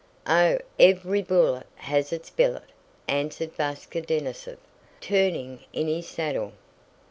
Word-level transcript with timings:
"Oh, 0.25 0.57
every 0.79 1.21
bullet 1.21 1.67
has 1.75 2.11
its 2.11 2.31
billet," 2.31 2.71
answered 3.07 3.55
Váska 3.55 4.03
Denísov, 4.03 4.57
turning 4.99 5.59
in 5.73 5.87
his 5.87 6.07
saddle. 6.09 6.53